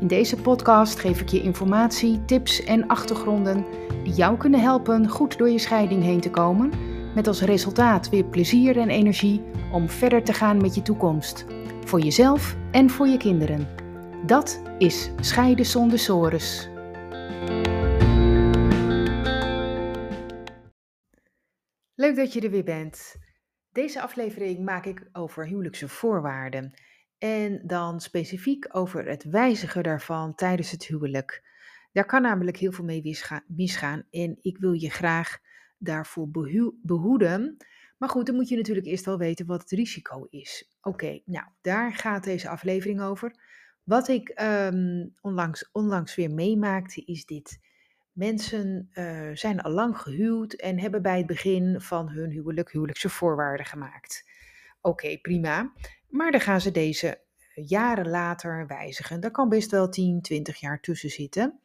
[0.00, 3.64] In deze podcast geef ik je informatie, tips en achtergronden
[4.04, 6.72] die jou kunnen helpen goed door je scheiding heen te komen,
[7.14, 11.46] met als resultaat weer plezier en energie om verder te gaan met je toekomst,
[11.84, 13.68] voor jezelf en voor je kinderen.
[14.26, 16.68] Dat is Scheiden zonder sores.
[21.94, 23.16] Leuk dat je er weer bent.
[23.72, 26.74] Deze aflevering maak ik over huwelijkse voorwaarden.
[27.18, 31.44] En dan specifiek over het wijzigen daarvan tijdens het huwelijk.
[31.92, 33.16] Daar kan namelijk heel veel mee
[33.46, 35.38] misgaan en ik wil je graag
[35.78, 36.28] daarvoor
[36.82, 37.56] behoeden.
[37.98, 40.76] Maar goed, dan moet je natuurlijk eerst wel weten wat het risico is.
[40.82, 43.34] Oké, nou, daar gaat deze aflevering over.
[43.84, 47.60] Wat ik ehm, onlangs, onlangs weer meemaakte is dit.
[48.12, 53.08] Mensen uh, zijn al lang gehuwd en hebben bij het begin van hun huwelijk huwelijkse
[53.08, 54.24] voorwaarden gemaakt.
[54.80, 55.72] Oké, prima.
[56.08, 57.20] Maar dan gaan ze deze
[57.54, 59.20] jaren later wijzigen.
[59.20, 61.60] Daar kan best wel 10, 20 jaar tussen zitten.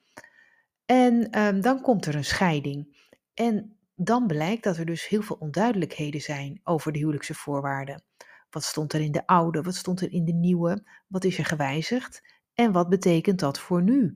[0.86, 3.08] En um, dan komt er een scheiding.
[3.34, 8.04] En dan blijkt dat er dus heel veel onduidelijkheden zijn over de huwelijkse voorwaarden.
[8.50, 9.62] Wat stond er in de oude?
[9.62, 10.84] Wat stond er in de nieuwe?
[11.08, 12.22] Wat is er gewijzigd?
[12.54, 14.14] En wat betekent dat voor nu?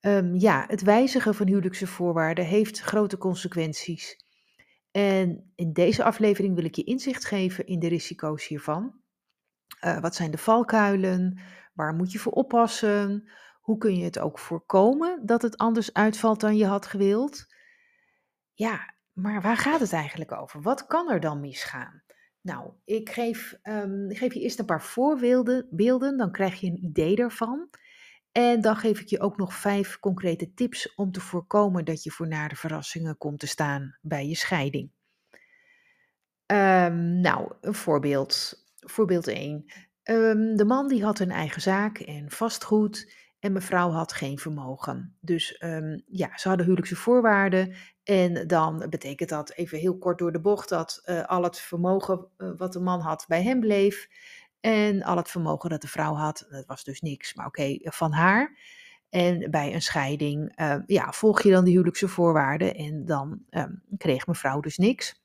[0.00, 4.24] Um, ja, het wijzigen van huwelijkse voorwaarden heeft grote consequenties.
[4.90, 8.99] En in deze aflevering wil ik je inzicht geven in de risico's hiervan.
[9.84, 11.38] Uh, wat zijn de valkuilen?
[11.74, 13.30] Waar moet je voor oppassen?
[13.60, 17.46] Hoe kun je het ook voorkomen dat het anders uitvalt dan je had gewild?
[18.52, 20.62] Ja, maar waar gaat het eigenlijk over?
[20.62, 22.02] Wat kan er dan misgaan?
[22.40, 23.52] Nou, ik geef,
[24.08, 27.68] ik geef je eerst een paar voorbeelden, beelden, dan krijg je een idee daarvan.
[28.32, 32.10] En dan geef ik je ook nog vijf concrete tips om te voorkomen dat je
[32.10, 34.90] voor nare verrassingen komt te staan bij je scheiding.
[36.46, 38.59] Um, nou, een voorbeeld.
[38.86, 39.64] Voorbeeld 1.
[40.02, 45.16] Ehm, de man die had een eigen zaak en vastgoed en mevrouw had geen vermogen.
[45.20, 50.32] Dus ehm, ja, ze hadden huwelijkse voorwaarden en dan betekent dat even heel kort door
[50.32, 54.08] de bocht dat uh, al het vermogen uh, wat de man had bij hem bleef
[54.60, 57.80] en al het vermogen dat de vrouw had, dat was dus niks, maar oké, okay,
[57.82, 58.58] van haar.
[59.08, 60.52] En bij een scheiding,
[60.86, 65.19] ja, volg je dan de huwelijkse voorwaarden en dan um, kreeg mevrouw dus niks.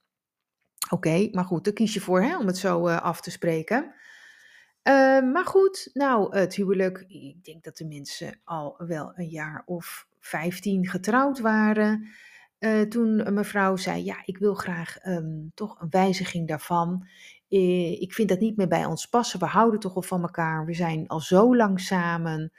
[0.90, 3.94] Oké, maar goed, daar kies je voor hè, om het zo uh, af te spreken.
[4.88, 9.63] Uh, maar goed, nou, het huwelijk, ik denk dat de mensen al wel een jaar
[9.66, 12.07] of 15 getrouwd waren.
[12.59, 17.07] Uh, toen mevrouw zei, ja, ik wil graag um, toch een wijziging daarvan.
[17.47, 19.40] Ik vind dat niet meer bij ons passen.
[19.40, 20.66] We houden toch al van elkaar.
[20.66, 22.51] We zijn al zo lang samen.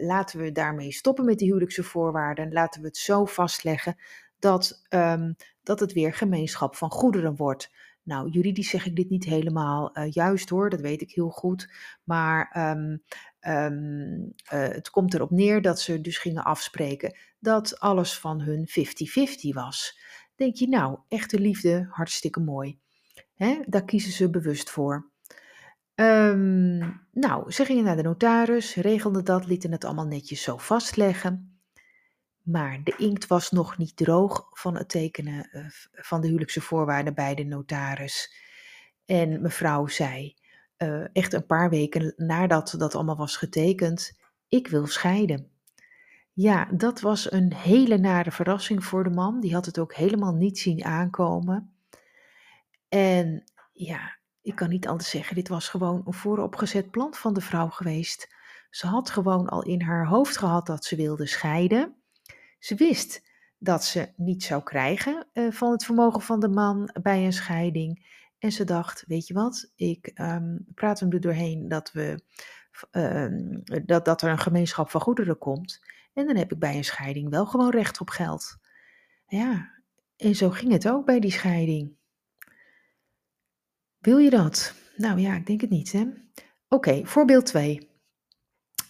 [0.00, 2.52] Laten we daarmee stoppen met die huwelijkse voorwaarden.
[2.52, 3.96] Laten we het zo vastleggen
[4.42, 7.70] dat, um, dat het weer gemeenschap van goederen wordt.
[8.02, 11.72] Nou, juridisch zeg ik dit niet helemaal uh, juist hoor, dat weet ik heel goed.
[12.04, 13.02] Maar um,
[13.40, 18.68] um, uh, het komt erop neer dat ze dus gingen afspreken dat alles van hun
[18.68, 18.72] 50-50
[19.54, 20.00] was.
[20.34, 22.78] Denk je, nou, echte liefde, hartstikke mooi.
[23.34, 23.60] Hè?
[23.66, 25.10] Daar kiezen ze bewust voor.
[27.12, 31.51] Nou, ze gingen naar de notaris, regelden dat, lieten het allemaal netjes zo vastleggen.
[32.42, 37.14] Maar de inkt was nog niet droog van het tekenen uh, van de huwelijkse voorwaarden
[37.14, 38.34] bij de notaris.
[39.04, 40.34] En mevrouw zei,
[40.78, 45.50] uh, echt een paar weken nadat dat allemaal was getekend, ik wil scheiden.
[46.32, 49.40] Ja, dat was een hele nare verrassing voor de man.
[49.40, 51.74] Die had het ook helemaal niet zien aankomen.
[52.88, 57.40] En ja, ik kan niet anders zeggen, dit was gewoon een vooropgezet plan van de
[57.40, 58.34] vrouw geweest.
[58.70, 62.01] Ze had gewoon al in haar hoofd gehad dat ze wilde scheiden.
[62.62, 63.22] Ze wist
[63.58, 68.06] dat ze niet zou krijgen uh, van het vermogen van de man bij een scheiding.
[68.38, 72.22] En ze dacht, weet je wat, ik um, praat hem er doorheen dat, we,
[72.92, 75.80] uh, dat, dat er een gemeenschap van goederen komt.
[76.12, 78.56] En dan heb ik bij een scheiding wel gewoon recht op geld.
[79.26, 79.70] Ja,
[80.16, 81.96] en zo ging het ook bij die scheiding.
[83.98, 84.74] Wil je dat?
[84.96, 86.04] Nou ja, ik denk het niet, hè?
[86.68, 87.91] Oké, voorbeeld 2.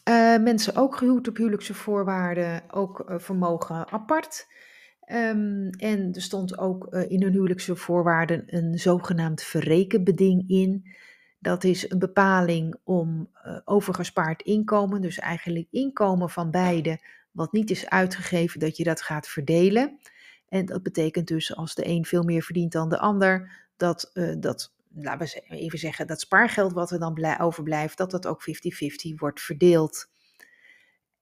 [0.09, 4.47] Uh, mensen ook gehuwd op huwelijkse voorwaarden, ook uh, vermogen apart.
[5.13, 10.95] Um, en er stond ook uh, in hun huwelijkse voorwaarden een zogenaamd verrekenbeding in.
[11.39, 13.31] Dat is een bepaling om
[13.65, 17.01] overgespaard inkomen, dus eigenlijk inkomen van beide,
[17.31, 19.99] wat niet is uitgegeven, dat je dat gaat verdelen.
[20.49, 24.73] En dat betekent dus als de een veel meer verdient dan de ander, dat, dat
[24.95, 29.41] laten we even zeggen, dat spaargeld wat er dan overblijft, dat dat ook 50-50 wordt
[29.41, 30.11] verdeeld.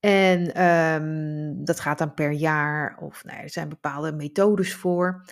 [0.01, 5.25] En um, dat gaat dan per jaar, of nou er zijn bepaalde methodes voor.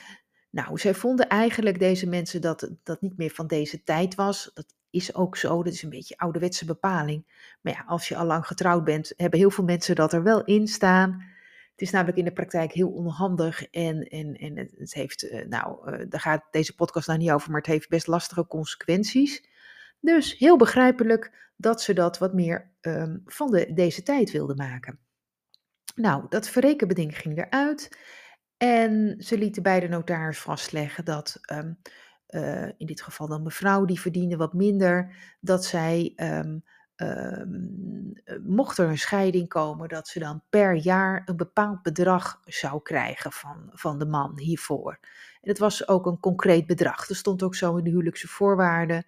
[0.51, 4.51] Nou, zij vonden eigenlijk deze mensen dat dat niet meer van deze tijd was.
[4.55, 7.27] Dat is ook zo, dat is een beetje ouderwetse bepaling.
[7.61, 10.45] Maar ja, als je al lang getrouwd bent, hebben heel veel mensen dat er wel
[10.45, 11.25] in staan.
[11.79, 15.93] Het is namelijk in de praktijk heel onhandig en, en, en het heeft, eh, nou,
[15.93, 19.49] uh, daar gaat deze podcast nou niet over, maar het heeft best lastige consequenties.
[20.01, 24.99] Dus heel begrijpelijk dat ze dat wat meer um, van de, deze tijd wilden maken.
[25.95, 27.99] Nou, dat verrekenbeding ging eruit.
[28.57, 31.79] En ze lieten bij de notaris vastleggen dat, um,
[32.29, 36.65] uh, in dit geval dan mevrouw, die verdiende wat minder, dat zij, um,
[38.43, 43.33] mocht er een scheiding komen, dat ze dan per jaar een bepaald bedrag zou krijgen
[43.33, 44.99] van, van de man hiervoor.
[45.41, 47.09] En het was ook een concreet bedrag.
[47.09, 49.05] Er stond ook zo in de huwelijkse voorwaarden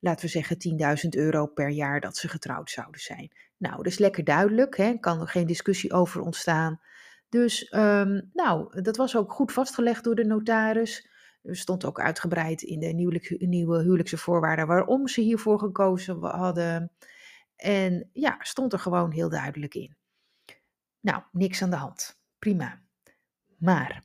[0.00, 0.56] laten we zeggen
[1.04, 3.30] 10.000 euro per jaar dat ze getrouwd zouden zijn.
[3.56, 4.94] Nou, dat is lekker duidelijk, hè?
[4.98, 6.80] kan er geen discussie over ontstaan.
[7.28, 11.08] Dus um, nou, dat was ook goed vastgelegd door de notaris.
[11.42, 12.86] Er stond ook uitgebreid in de
[13.38, 16.92] nieuwe, huwelijkse voorwaarden waarom ze hiervoor gekozen hadden.
[17.56, 19.96] En ja, stond er gewoon heel duidelijk in.
[21.00, 22.20] Nou, niks aan de hand.
[22.38, 22.82] Prima.
[23.58, 24.04] Maar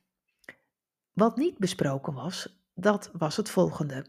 [1.14, 4.06] wat niet besproken was, dat was het volgende.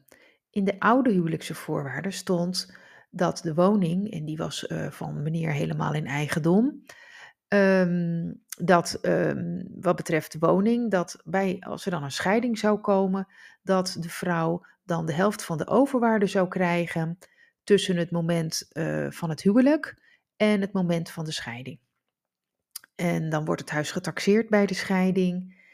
[0.50, 2.76] In de oude huwelijkse voorwaarden stond
[3.10, 6.82] dat de woning, en die was uh, van meneer helemaal in eigendom,
[7.48, 13.26] um, dat um, wat betreft woning, dat bij, als er dan een scheiding zou komen,
[13.62, 17.18] dat de vrouw dan de helft van de overwaarde zou krijgen
[17.64, 20.02] tussen het moment uh, van het huwelijk
[20.36, 21.78] en het moment van de scheiding.
[22.94, 25.64] En dan wordt het huis getaxeerd bij de scheiding.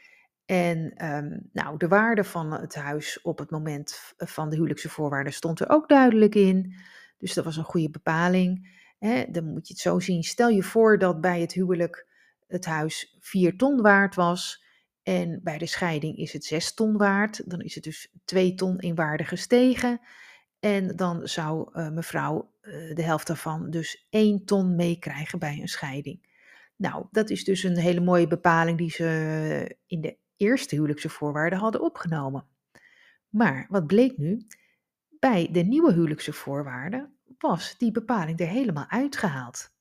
[0.45, 5.33] En um, nou, de waarde van het huis op het moment van de huwelijkse voorwaarden
[5.33, 6.75] stond er ook duidelijk in.
[7.17, 8.81] Dus dat was een goede bepaling.
[9.03, 10.23] Hè, dan moet je het zo zien.
[10.23, 12.07] Stel je voor dat bij het huwelijk
[12.47, 14.65] het huis 4 ton waard was.
[15.03, 17.49] En bij de scheiding is het 6 ton waard.
[17.49, 19.99] Dan is het dus 2 ton in waarde gestegen.
[20.59, 25.67] En dan zou uh, mevrouw uh, de helft daarvan dus 1 ton meekrijgen bij een
[25.67, 26.27] scheiding.
[26.75, 31.59] Nou, dat is dus een hele mooie bepaling die ze in de eerste huwelijkse voorwaarden
[31.59, 32.45] hadden opgenomen.
[33.29, 34.47] Maar wat bleek nu?
[35.19, 39.71] Bij de nieuwe huwelijkse voorwaarden was die bepaling er helemaal uitgehaald.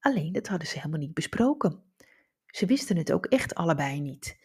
[0.00, 1.82] Alleen dat hadden ze helemaal niet besproken.
[2.46, 4.38] Ze wisten het ook echt allebei niet.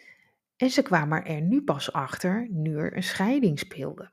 [0.56, 4.12] En ze kwamen er nu pas achter nu er een scheiding speelde.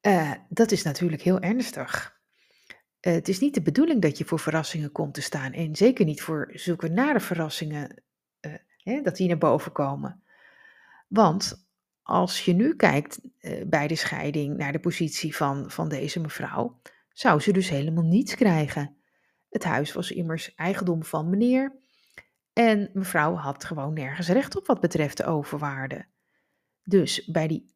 [0.00, 2.20] Uh, dat is natuurlijk heel ernstig.
[3.00, 5.52] Uh, het is niet de bedoeling dat je voor verrassingen komt te staan.
[5.52, 8.02] En zeker niet voor zulke nare verrassingen
[8.90, 10.22] hè, dat die naar boven komen.
[11.08, 11.65] Want
[12.06, 16.80] als je nu kijkt uh, bij de scheiding naar de positie van, van deze mevrouw,
[17.08, 18.96] zou ze dus helemaal niets krijgen.
[19.48, 21.76] Het huis was immers eigendom van meneer
[22.52, 26.06] en mevrouw had gewoon nergens recht op wat betreft de overwaarde.
[26.82, 27.74] Dus bij die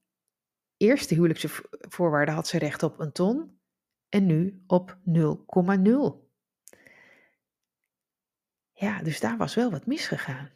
[0.76, 3.60] eerste huwelijkse voorwaarde had ze recht op een ton
[4.08, 6.28] en nu op 0,0.
[8.72, 10.50] Ja, dus daar was wel wat misgegaan.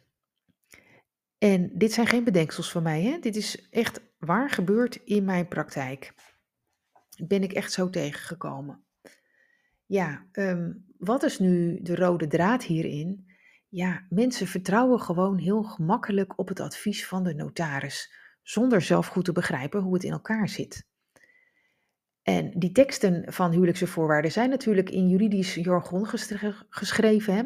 [1.45, 3.19] En dit zijn geen bedenksels van mij, hè?
[3.19, 6.13] dit is echt waar gebeurd in mijn praktijk.
[7.27, 8.83] Ben ik echt zo tegengekomen.
[9.85, 13.25] Ja, um, wat is nu de rode draad hierin?
[13.69, 19.25] Ja, mensen vertrouwen gewoon heel gemakkelijk op het advies van de notaris, zonder zelf goed
[19.25, 20.87] te begrijpen hoe het in elkaar zit.
[22.21, 26.07] En die teksten van huwelijkse voorwaarden zijn natuurlijk in juridisch jargon
[26.69, 27.35] geschreven.
[27.35, 27.43] Hè?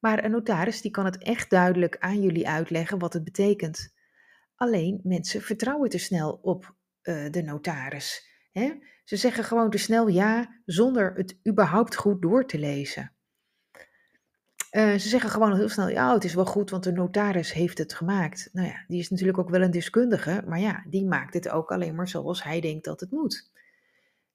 [0.00, 3.94] Maar een notaris die kan het echt duidelijk aan jullie uitleggen wat het betekent.
[4.54, 8.28] Alleen mensen vertrouwen te snel op uh, de notaris.
[8.52, 8.72] Hè?
[9.04, 13.12] Ze zeggen gewoon te snel ja, zonder het überhaupt goed door te lezen.
[14.70, 17.78] Uh, ze zeggen gewoon heel snel, ja, het is wel goed, want de notaris heeft
[17.78, 18.48] het gemaakt.
[18.52, 21.72] Nou ja, die is natuurlijk ook wel een deskundige, maar ja, die maakt het ook
[21.72, 23.50] alleen maar zoals hij denkt dat het moet.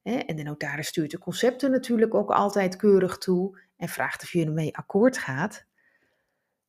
[0.02, 0.16] Hè?
[0.16, 4.46] En de notaris stuurt de concepten natuurlijk ook altijd keurig toe en vraagt of je
[4.46, 5.66] ermee akkoord gaat.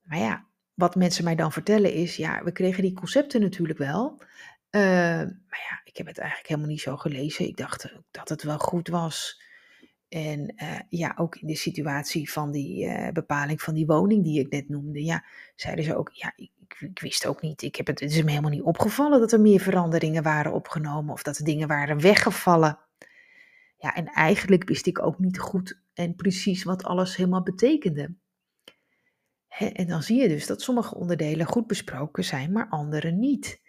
[0.02, 4.16] Maar ja, wat mensen mij dan vertellen is, ja, we kregen die concepten natuurlijk wel.
[4.70, 4.82] Uh,
[5.22, 7.46] maar ja, ik heb het eigenlijk helemaal niet zo gelezen.
[7.46, 9.44] Ik dacht dat het wel goed was.
[10.08, 14.40] En uh, ja, ook in de situatie van die uh, bepaling van die woning die
[14.40, 17.86] ik net noemde, ja, zeiden ze ook, ja, ik, ik, wist ook niet, ik heb
[17.86, 21.38] het, het is me helemaal niet opgevallen dat er meer veranderingen waren opgenomen of dat
[21.38, 22.78] er dingen waren weggevallen.
[23.78, 28.14] Ja, en eigenlijk wist ik ook niet goed en precies wat alles helemaal betekende.
[29.48, 33.60] En dan zie je dus dat sommige onderdelen goed besproken zijn, maar andere niet.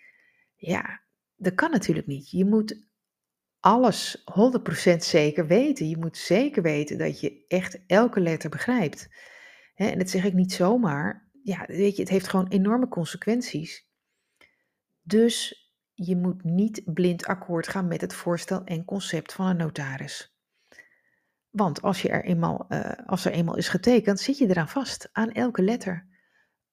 [0.55, 1.01] Ja,
[1.35, 2.29] dat kan natuurlijk niet.
[2.29, 2.87] Je moet
[3.59, 4.23] alles
[4.93, 5.89] 100% zeker weten.
[5.89, 9.09] Je moet zeker weten dat je echt elke letter begrijpt.
[9.75, 11.29] En dat zeg ik niet zomaar.
[11.43, 13.87] Ja, weet je, het heeft gewoon enorme consequenties.
[15.01, 20.36] Dus je moet niet blind akkoord gaan met het voorstel en concept van een notaris.
[21.57, 25.09] Want als, je er eenmaal, uh, als er eenmaal is getekend, zit je eraan vast,
[25.11, 26.07] aan elke letter.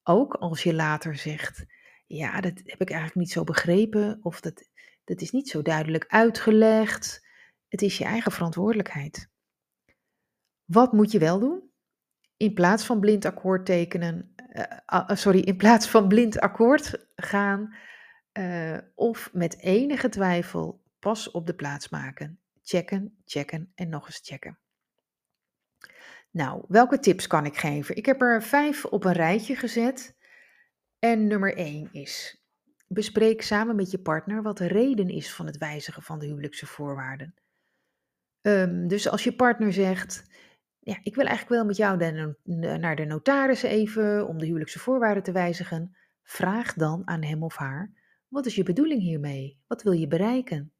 [0.03, 1.65] Ook als je later zegt,
[2.05, 4.69] ja, dat heb ik eigenlijk niet zo begrepen, of dat,
[5.03, 7.27] dat is niet zo duidelijk uitgelegd.
[7.67, 9.29] Het is je eigen verantwoordelijkheid.
[10.65, 11.69] Wat moet je wel doen?
[12.37, 14.35] In plaats van blind akkoord tekenen,
[14.93, 17.75] uh, sorry, in plaats van blind akkoord gaan,
[18.33, 22.39] uh, of met enige twijfel pas op de plaats maken.
[22.63, 24.59] Checken, checken en nog eens checken.
[26.35, 27.95] Nou, welke tips kan ik geven?
[27.95, 30.15] Ik heb er vijf op een rijtje gezet.
[30.99, 32.43] En nummer één is:
[32.87, 36.65] bespreek samen met je partner wat de reden is van het wijzigen van de huwelijkse
[36.65, 37.33] voorwaarden.
[38.41, 40.25] Um, dus als je partner zegt:
[40.79, 42.35] ja, ik wil eigenlijk wel met jou de,
[42.77, 47.55] naar de notaris even om de huwelijkse voorwaarden te wijzigen, vraag dan aan hem of
[47.55, 47.91] haar:
[48.27, 49.59] wat is je bedoeling hiermee?
[49.67, 50.74] Wat wil je bereiken?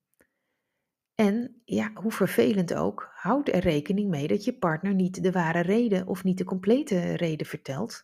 [1.16, 5.62] En ja, hoe vervelend ook, houd er rekening mee dat je partner niet de ware
[5.62, 8.04] reden of niet de complete reden vertelt,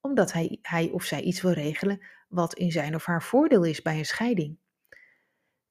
[0.00, 3.82] omdat hij, hij of zij iets wil regelen wat in zijn of haar voordeel is
[3.82, 4.58] bij een scheiding.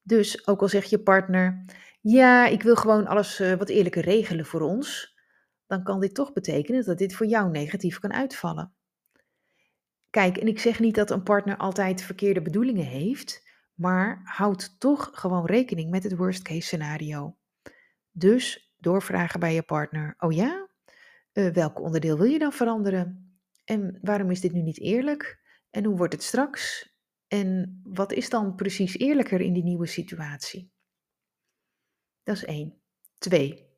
[0.02, 1.64] Dus ook al zegt je partner,
[2.00, 5.16] ja, ik wil gewoon alles uh, wat eerlijker regelen voor ons,
[5.66, 8.72] dan kan dit toch betekenen dat dit voor jou negatief kan uitvallen.
[10.10, 13.48] Kijk, en ik zeg niet dat een partner altijd verkeerde bedoelingen heeft,
[13.82, 17.36] maar houd toch gewoon rekening met het worst case scenario.
[18.10, 20.68] Dus doorvragen bij je partner: Oh ja,
[21.32, 23.36] uh, welk onderdeel wil je dan veranderen?
[23.64, 25.40] En waarom is dit nu niet eerlijk?
[25.70, 26.90] En hoe wordt het straks?
[27.28, 30.72] En wat is dan precies eerlijker in die nieuwe situatie?
[32.22, 32.80] Dat is één.
[33.18, 33.70] Twee.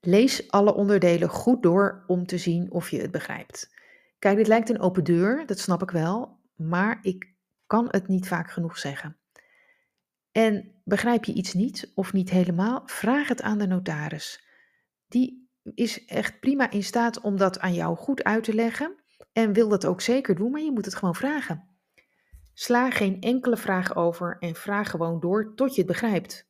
[0.00, 3.74] Lees alle onderdelen goed door om te zien of je het begrijpt.
[4.18, 7.33] Kijk, dit lijkt een open deur, dat snap ik wel, maar ik
[7.74, 9.16] kan het niet vaak genoeg zeggen.
[10.32, 14.44] En begrijp je iets niet of niet helemaal, vraag het aan de notaris.
[15.08, 18.94] Die is echt prima in staat om dat aan jou goed uit te leggen
[19.32, 21.68] en wil dat ook zeker doen, maar je moet het gewoon vragen.
[22.52, 26.48] Sla geen enkele vraag over en vraag gewoon door tot je het begrijpt.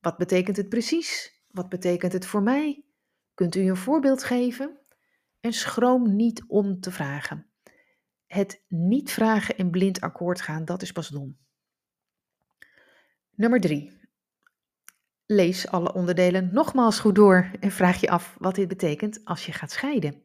[0.00, 1.40] Wat betekent het precies?
[1.50, 2.84] Wat betekent het voor mij?
[3.34, 4.78] Kunt u een voorbeeld geven?
[5.40, 7.46] En schroom niet om te vragen.
[8.26, 11.36] Het niet vragen en blind akkoord gaan, dat is pas dom.
[13.30, 14.00] Nummer 3.
[15.26, 19.52] Lees alle onderdelen nogmaals goed door en vraag je af wat dit betekent als je
[19.52, 20.22] gaat scheiden.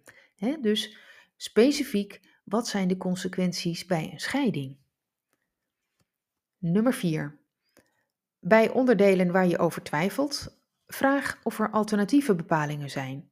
[0.61, 0.97] dus
[1.35, 4.77] specifiek, wat zijn de consequenties bij een scheiding?
[6.57, 7.39] Nummer 4.
[8.39, 13.30] Bij onderdelen waar je over twijfelt, vraag of er alternatieve bepalingen zijn.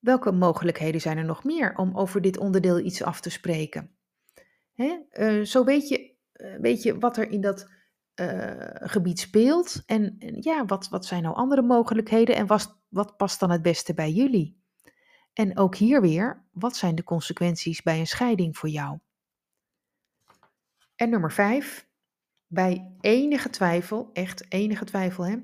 [0.00, 3.90] Welke mogelijkheden zijn er nog meer om over dit onderdeel iets af te spreken?
[4.72, 4.98] Hè?
[5.12, 7.70] Uh, zo weet je, uh, weet je wat er in dat
[8.20, 13.16] uh, gebied speelt en, en, ja, wat, wat zijn nou andere mogelijkheden en was, wat
[13.16, 14.58] past dan het beste bij jullie?
[15.32, 18.98] En ook hier weer, wat zijn de consequenties bij een scheiding voor jou?
[20.96, 21.88] En nummer vijf,
[22.46, 25.36] bij enige twijfel, echt enige twijfel, hè,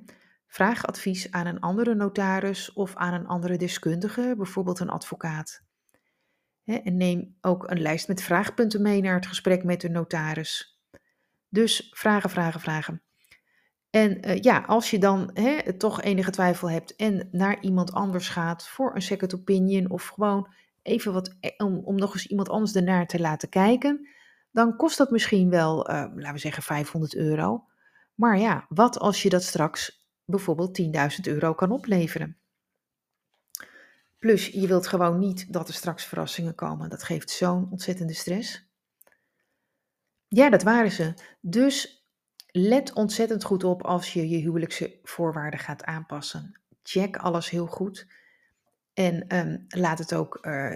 [0.57, 5.63] Vraag advies aan een andere notaris of aan een andere deskundige, bijvoorbeeld een advocaat.
[6.65, 10.81] En neem ook een lijst met vraagpunten mee naar het gesprek met de notaris.
[11.49, 13.03] Dus vragen, vragen, vragen.
[13.91, 18.29] En uh, ja, als je dan hè, toch enige twijfel hebt en naar iemand anders
[18.29, 20.49] gaat voor een second opinion of gewoon
[20.83, 24.09] even wat e-, om, nog eens iemand anders ernaar te laten kijken,
[24.51, 27.65] dan kost dat misschien wel, uh, laten we zeggen, 500 euro.
[28.15, 32.37] Maar ja, wat als je dat straks bijvoorbeeld 10.000 euro kan opleveren.
[34.19, 36.91] Plus, je wilt gewoon niet dat er straks verrassingen komen.
[36.91, 38.67] Dat geeft zo'n ontzettende stress.
[40.29, 41.15] Ja, dat waren ze.
[41.41, 42.07] Dus
[42.47, 46.61] let ontzettend goed op als je je huwelijkse voorwaarden gaat aanpassen.
[46.83, 48.07] Check alles heel goed.
[48.93, 50.75] En um, laat het ook uh,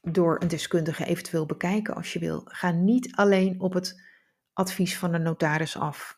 [0.00, 2.42] door een deskundige eventueel bekijken als je wil.
[2.44, 4.02] Ga niet alleen op het
[4.52, 6.15] advies van de notaris af.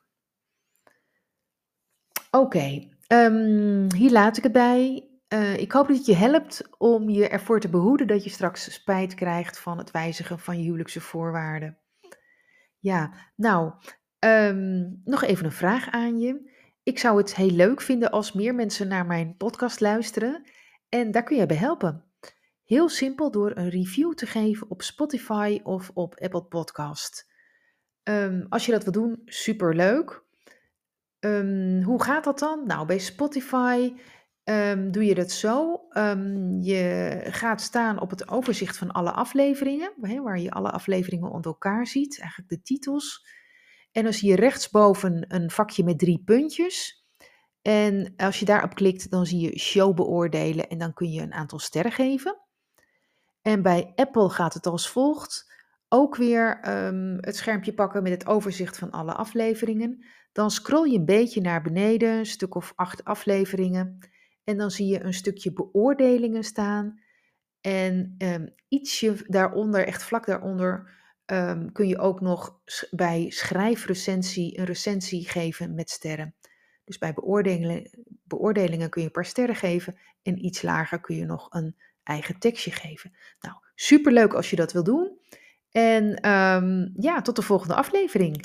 [2.30, 5.08] Oké, ehm, hier laat ik het bij.
[5.28, 8.72] Uh, ik hoop dat het je helpt om je ervoor te behoeden dat je straks
[8.72, 11.78] spijt krijgt van het wijzigen van je huwelijkse voorwaarden.
[12.78, 13.72] Ja, nou,
[14.18, 16.56] um, nog even een vraag aan je.
[16.82, 20.42] Ik zou het heel leuk vinden als meer mensen naar mijn podcast luisteren
[20.88, 22.04] en daar kun je bij helpen.
[22.64, 27.32] Heel simpel door een review te geven op Spotify of op Apple Podcast.
[28.02, 29.76] Ehm, als je dat wil doen, super
[31.20, 32.66] Ehm, hoe gaat dat dan?
[32.66, 33.92] Nou, bij Spotify
[34.48, 35.84] Ehm, doe je dat zo.
[35.90, 41.50] Ehm, je gaat staan op het overzicht van alle afleveringen, waar je alle afleveringen onder
[41.50, 43.26] elkaar ziet, eigenlijk de titels.
[43.92, 47.06] En dan zie je rechtsboven een vakje met drie puntjes.
[47.62, 51.34] En als je daarop klikt, dan zie je show beoordelen en dan kun je een
[51.34, 52.38] aantal sterren geven.
[53.42, 55.52] En bij Apple gaat het als volgt.
[55.88, 56.58] Ook weer
[57.20, 60.04] het schermpje pakken met het overzicht van alle afleveringen.
[60.38, 63.98] Dan scroll je een beetje naar beneden, een stuk of acht afleveringen.
[64.44, 67.00] En dan zie je een stukje beoordelingen staan.
[67.60, 70.90] En um, ietsje daaronder, echt vlak daaronder,
[71.26, 76.34] um, kun je ook nog bij schrijfrecensie een recensie geven met sterren.
[76.84, 77.90] Dus bij beoordelingen,
[78.24, 82.38] beoordelingen kun je een paar sterren geven en iets lager kun je nog een eigen
[82.38, 83.12] tekstje geven.
[83.40, 85.18] Nou, superleuk als je dat wil doen.
[85.70, 88.44] En um, ja, tot de volgende aflevering.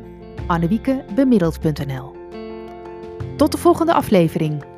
[0.51, 2.15] annewiekebemiddeld.nl.
[3.37, 4.70] Tot de volgende aflevering.